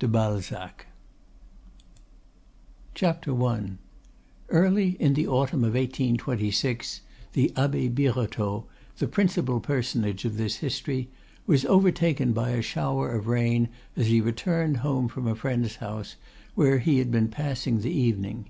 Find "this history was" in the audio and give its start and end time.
10.38-11.64